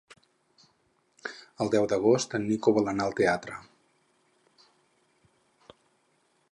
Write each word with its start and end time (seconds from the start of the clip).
El 1.65 1.69
deu 1.75 1.85
d'agost 1.91 2.33
en 2.39 2.47
Nico 2.53 2.73
vol 2.79 2.91
anar 2.93 3.07
al 3.09 3.15
teatre. 3.21 3.59